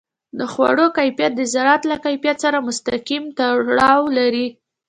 [0.37, 4.47] د خوړو کیفیت د زراعت له کیفیت سره مستقیم تړاو لري.